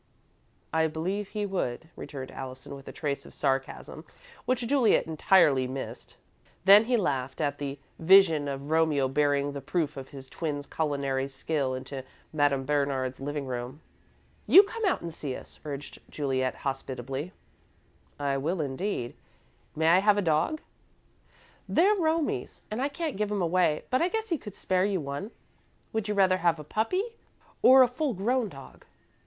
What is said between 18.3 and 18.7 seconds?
will,